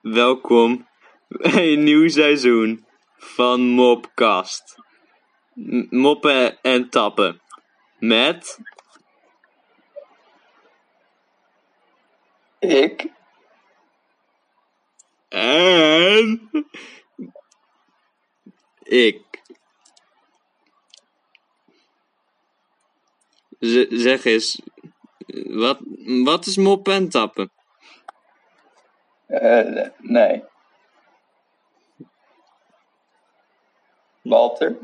[0.00, 0.88] welkom
[1.28, 4.74] bij een nieuw seizoen van Mopcast.
[5.90, 7.40] Moppen en tappen.
[7.98, 8.58] Met
[12.58, 13.06] Ik?
[15.28, 16.50] en
[18.82, 19.42] ik.
[23.58, 24.60] Z- zeg eens,
[25.46, 25.78] wat,
[26.24, 27.50] wat is moppen en tappen?
[29.30, 30.44] Eh, nee.
[34.22, 34.76] Walter?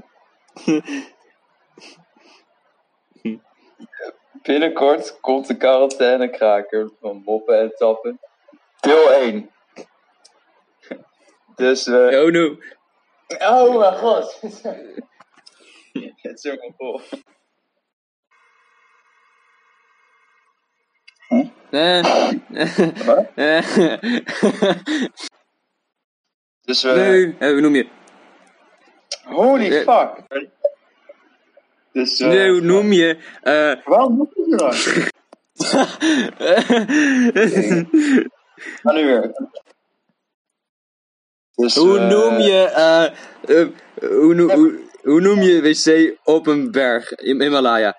[4.42, 8.20] Binnenkort komt de quarantainekraker van Moppen en Tappen.
[8.80, 9.50] Deel 1.
[11.54, 12.22] Dus we...
[12.24, 12.58] Oh no.
[13.38, 14.40] Oh mijn god.
[16.22, 17.00] Het is ook vol.
[21.70, 22.02] Eh.
[23.06, 23.26] Wat?
[23.34, 23.62] Eh.
[26.60, 26.90] Dus we...
[26.90, 27.86] Nee, eh, hoe noem je?
[29.24, 29.82] Holy Eh.
[29.84, 30.10] fuck.
[31.92, 32.26] Dus we...
[32.26, 33.18] Nee, hoe noem je?
[33.42, 34.74] Eh, Waarom moet je lang?
[38.82, 39.32] Ga nu weer.
[41.54, 42.64] Dus, hoe eh, noem je?
[42.74, 43.04] eh,
[43.60, 43.68] eh,
[44.00, 47.96] hoe, noem, hoe, hoe noem je wc op een berg in Himalaya?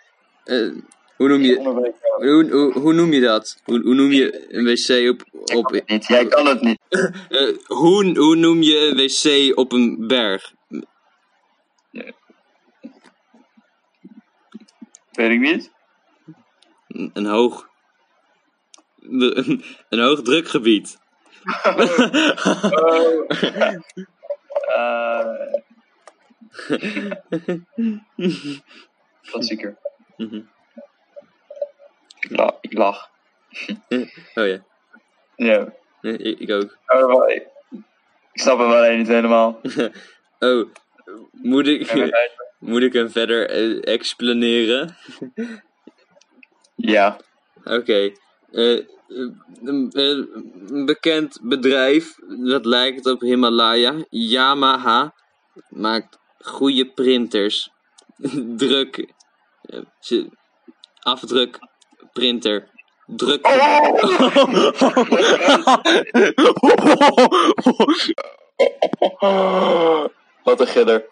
[1.17, 1.55] Hoe noem je?
[2.15, 3.61] Hoe, hoe, hoe noem je dat?
[3.63, 5.23] Hoe, hoe noem je een wc op.
[5.55, 6.79] op Niet, jij kan het niet.
[7.29, 10.53] eh, hoe, hoe noem je een wc op een berg?
[15.11, 15.71] Weet ik niet.
[16.87, 17.69] Een, een hoog.
[19.01, 20.97] Een, een hoog drukgebied.
[21.63, 23.27] Oh.
[29.29, 29.77] Klassieker.
[30.17, 30.41] Mhm.
[32.29, 33.09] Ik, la ik lach.
[34.35, 34.63] Oh ja,
[35.35, 35.73] Ja.
[36.01, 36.77] Ik, ik ook.
[36.87, 37.47] Oh, ik,
[38.31, 39.59] ik snap hem alleen niet helemaal.
[40.39, 40.69] Oh,
[41.31, 41.93] moet ik,
[42.59, 44.95] moet ik hem verder eh, explaneren?
[46.75, 47.17] Ja.
[47.63, 48.11] Oké.
[48.51, 48.83] Eh, eh,
[49.63, 55.13] een, een bekend bedrijf dat lijkt op Himalaya, Yamaha,
[55.69, 57.69] maakt goede printers.
[58.55, 59.13] Druk.
[59.61, 60.25] eh,
[60.99, 61.59] afdruk.
[62.17, 62.67] Printer.
[63.05, 63.47] Druk.
[70.43, 71.05] Wat een gidder.